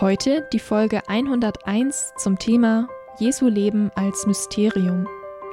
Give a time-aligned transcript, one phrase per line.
[0.00, 2.86] Heute die Folge 101 zum Thema
[3.18, 5.08] Jesu Leben als Mysterium.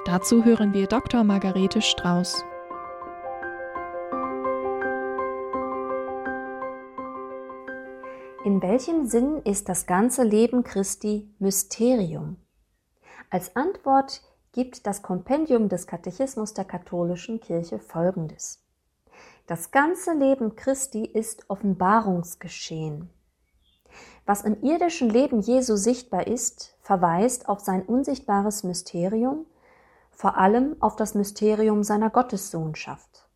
[0.06, 1.24] Dazu hören wir Dr.
[1.24, 2.46] Margarete Strauß.
[8.44, 12.38] In welchem Sinn ist das ganze Leben Christi Mysterium?
[13.32, 14.22] Als Antwort
[14.52, 18.64] gibt das Kompendium des Katechismus der katholischen Kirche Folgendes.
[19.48, 23.10] Das ganze Leben Christi ist Offenbarungsgeschehen.
[24.26, 29.46] Was im irdischen Leben Jesu sichtbar ist, verweist auf sein unsichtbares Mysterium,
[30.12, 33.28] vor allem auf das Mysterium seiner Gottessohnschaft.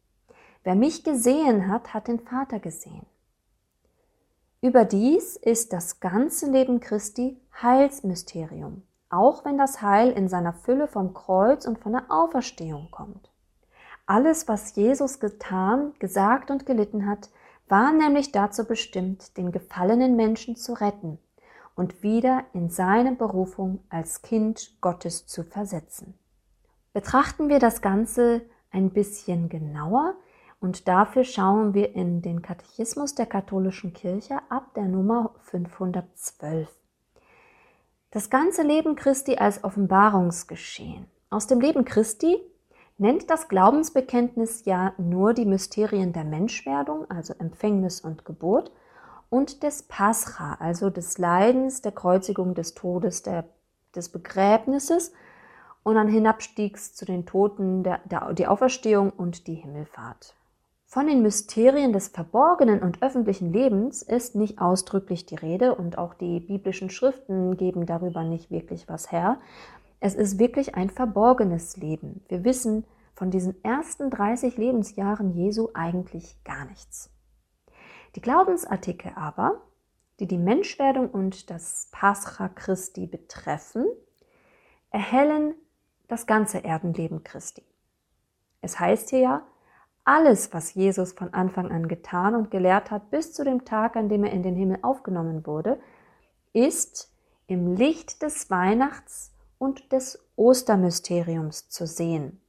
[0.63, 3.05] Wer mich gesehen hat, hat den Vater gesehen.
[4.61, 11.13] Überdies ist das ganze Leben Christi Heilsmysterium, auch wenn das Heil in seiner Fülle vom
[11.13, 13.29] Kreuz und von der Auferstehung kommt.
[14.05, 17.29] Alles, was Jesus getan, gesagt und gelitten hat,
[17.70, 21.20] war nämlich dazu bestimmt, den gefallenen Menschen zu retten
[21.75, 26.17] und wieder in seine Berufung als Kind Gottes zu versetzen.
[26.94, 30.16] Betrachten wir das Ganze ein bisschen genauer
[30.59, 36.67] und dafür schauen wir in den Katechismus der katholischen Kirche ab der Nummer 512.
[38.12, 41.06] Das ganze Leben Christi als Offenbarungsgeschehen.
[41.30, 42.42] Aus dem Leben Christi
[43.00, 48.72] nennt das Glaubensbekenntnis ja nur die Mysterien der Menschwerdung, also Empfängnis und Geburt,
[49.30, 53.46] und des Pascha, also des Leidens, der Kreuzigung, des Todes, der,
[53.96, 55.13] des Begräbnisses
[55.84, 60.35] und dann Hinabstiegs zu den Toten, der, der, die Auferstehung und die Himmelfahrt.
[60.85, 66.16] Von den Mysterien des verborgenen und öffentlichen Lebens ist nicht ausdrücklich die Rede und auch
[66.16, 69.38] die biblischen Schriften geben darüber nicht wirklich was her,
[70.00, 72.22] es ist wirklich ein verborgenes Leben.
[72.28, 72.85] Wir wissen
[73.19, 77.12] von diesen ersten 30 Lebensjahren Jesu eigentlich gar nichts.
[78.16, 79.62] Die Glaubensartikel aber,
[80.22, 83.85] die die Menschwerdung und das Pascha Christi betreffen,
[84.90, 85.53] erhellen
[86.08, 87.63] das ganze Erdenleben Christi.
[88.62, 89.47] Es heißt hier ja,
[90.06, 94.08] alles, was Jesus von Anfang an getan und gelehrt hat, bis zu dem Tag, an
[94.08, 95.78] dem er in den Himmel aufgenommen wurde,
[96.53, 97.13] ist
[97.47, 102.41] im Licht des Weihnachts und des Ostermysteriums zu sehen.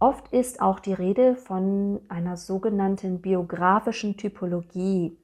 [0.00, 5.18] Oft ist auch die Rede von einer sogenannten biografischen Typologie,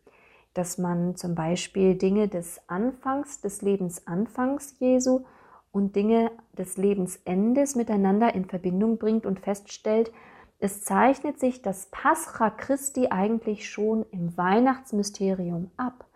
[0.53, 5.25] dass man zum Beispiel Dinge des Anfangs, des Lebensanfangs Jesu
[5.71, 10.13] und Dinge des Lebensendes miteinander in Verbindung bringt und feststellt,
[10.59, 16.07] es zeichnet sich das Pascha Christi eigentlich schon im Weihnachtsmysterium ab.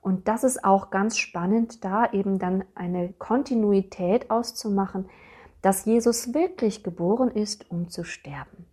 [0.00, 5.08] Und das ist auch ganz spannend, da eben dann eine Kontinuität auszumachen,
[5.62, 8.66] dass Jesus wirklich geboren ist, um zu sterben.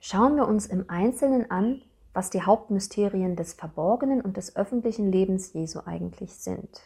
[0.00, 1.82] Schauen wir uns im Einzelnen an,
[2.14, 6.80] was die Hauptmysterien des verborgenen und des öffentlichen Lebens Jesu eigentlich sind.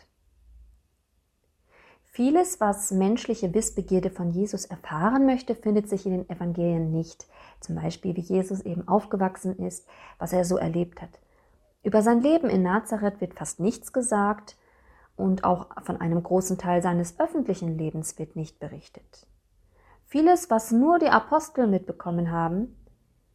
[2.15, 7.27] Vieles, was menschliche Wissbegierde von Jesus erfahren möchte, findet sich in den Evangelien nicht.
[7.60, 9.87] Zum Beispiel, wie Jesus eben aufgewachsen ist,
[10.19, 11.21] was er so erlebt hat.
[11.83, 14.56] Über sein Leben in Nazareth wird fast nichts gesagt
[15.22, 19.27] und auch von einem großen Teil seines öffentlichen Lebens wird nicht berichtet.
[20.06, 22.77] Vieles, was nur die Apostel mitbekommen haben,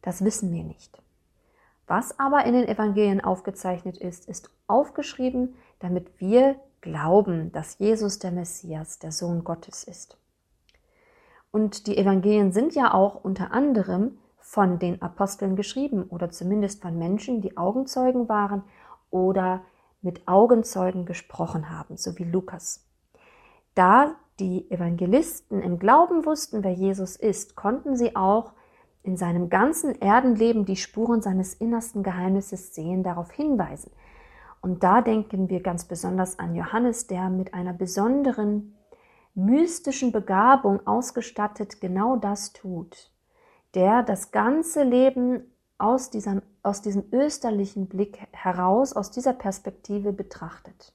[0.02, 1.02] das wissen wir nicht.
[1.86, 8.30] Was aber in den Evangelien aufgezeichnet ist, ist aufgeschrieben, damit wir glauben, dass Jesus der
[8.30, 10.18] Messias, der Sohn Gottes ist.
[11.50, 16.98] Und die Evangelien sind ja auch unter anderem von den Aposteln geschrieben oder zumindest von
[16.98, 18.62] Menschen, die Augenzeugen waren
[19.10, 19.62] oder
[20.00, 22.86] mit Augenzeugen gesprochen haben, so wie Lukas.
[23.74, 28.52] Da die Evangelisten im Glauben wussten, wer Jesus ist, konnten sie auch
[29.02, 33.90] in seinem ganzen Erdenleben die Spuren seines innersten Geheimnisses sehen, darauf hinweisen.
[34.60, 38.74] Und da denken wir ganz besonders an Johannes, der mit einer besonderen
[39.34, 43.12] mystischen Begabung ausgestattet genau das tut
[43.74, 45.42] der das ganze Leben
[45.78, 50.92] aus diesem, aus diesem österlichen Blick heraus, aus dieser Perspektive betrachtet.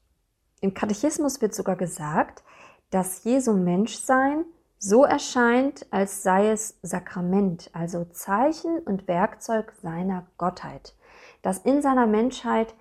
[0.61, 2.43] Im Katechismus wird sogar gesagt,
[2.89, 4.45] dass Jesu Menschsein
[4.77, 10.93] so erscheint, als sei es Sakrament, also Zeichen und Werkzeug seiner Gottheit,
[11.41, 12.75] dass in seiner Menschheit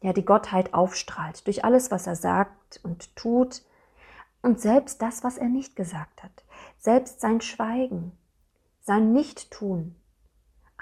[0.00, 3.62] ja die Gottheit aufstrahlt durch alles, was er sagt und tut
[4.42, 6.44] und selbst das, was er nicht gesagt hat,
[6.78, 8.12] selbst sein Schweigen,
[8.80, 9.96] sein Nichttun,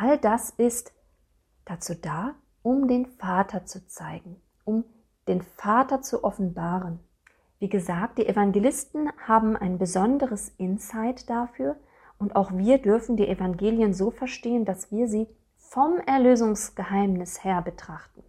[0.03, 0.93] all das ist
[1.65, 4.83] dazu da, um den Vater zu zeigen, um
[5.29, 6.99] den Vater zu offenbaren.
[7.61, 11.77] Wie gesagt, die Evangelisten haben ein besonderes Insight dafür
[12.19, 18.25] und auch wir dürfen die Evangelien so verstehen, dass wir sie vom Erlösungsgeheimnis her betrachten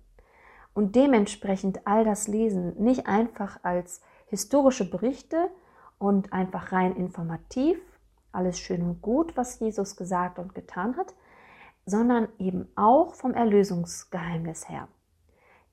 [0.75, 5.49] und dementsprechend all das lesen, nicht einfach als historische Berichte
[5.97, 7.79] und einfach rein informativ,
[8.31, 11.15] alles schön und gut, was Jesus gesagt und getan hat,
[11.85, 14.87] sondern eben auch vom Erlösungsgeheimnis her.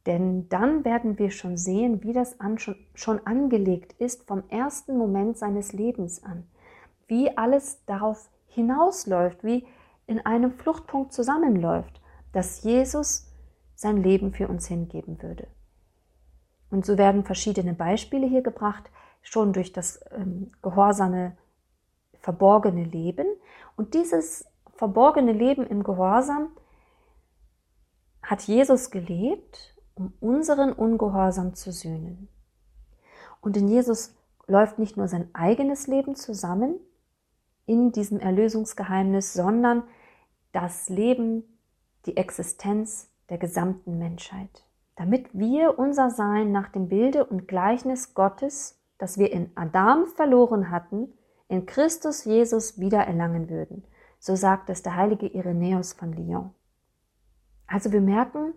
[0.06, 4.96] Denn dann werden wir schon sehen, wie das an, schon, schon angelegt ist vom ersten
[4.96, 6.46] Moment seines Lebens an.
[7.06, 9.66] Wie alles darauf hinausläuft, wie
[10.06, 12.00] in einem Fluchtpunkt zusammenläuft,
[12.32, 13.30] dass Jesus
[13.74, 15.46] sein Leben für uns hingeben würde.
[16.70, 18.90] Und so werden verschiedene Beispiele hier gebracht,
[19.22, 21.36] schon durch das ähm, gehorsame,
[22.20, 23.26] verborgene Leben.
[23.76, 24.50] Und dieses
[24.81, 26.49] verborgene Leben im Gehorsam
[28.23, 32.29] hat Jesus gelebt um unseren Ungehorsam zu sühnen.
[33.43, 34.17] Und in Jesus
[34.47, 36.77] läuft nicht nur sein eigenes Leben zusammen
[37.67, 39.82] in diesem Erlösungsgeheimnis, sondern
[40.53, 41.44] das Leben,
[42.06, 44.65] die Existenz der gesamten Menschheit,
[44.97, 50.71] damit wir unser Sein nach dem Bilde und Gleichnis Gottes, das wir in Adam verloren
[50.71, 51.12] hatten,
[51.49, 53.85] in Christus Jesus wieder erlangen würden.
[54.20, 56.55] So sagt es der heilige Irenäus von Lyon.
[57.67, 58.52] Also wir merken,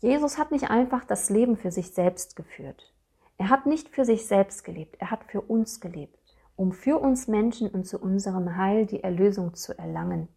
[0.00, 2.92] Jesus hat nicht einfach das Leben für sich selbst geführt.
[3.38, 6.18] Er hat nicht für sich selbst gelebt, er hat für uns gelebt,
[6.56, 10.28] um für uns Menschen und zu unserem Heil die Erlösung zu erlangen.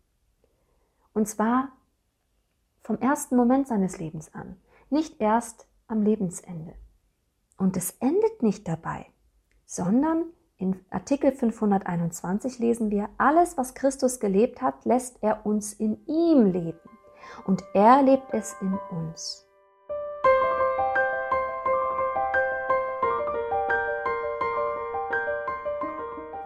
[1.14, 1.70] Und zwar
[2.82, 4.58] vom ersten Moment seines Lebens an,
[4.90, 6.76] nicht erst am Lebensende.
[7.58, 9.08] Und es endet nicht dabei,
[9.66, 10.26] sondern
[10.60, 16.46] in Artikel 521 lesen wir, alles, was Christus gelebt hat, lässt er uns in ihm
[16.52, 16.78] leben.
[17.46, 19.46] Und er lebt es in uns.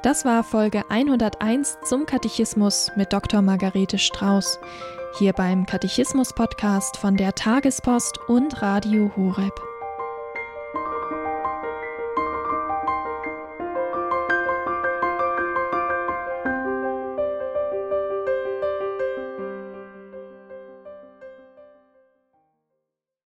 [0.03, 3.41] Das war Folge 101 zum Katechismus mit Dr.
[3.41, 4.59] Margarete Strauß.
[5.17, 9.72] Hier beim Katechismus-Podcast von der Tagespost und Radio Horeb.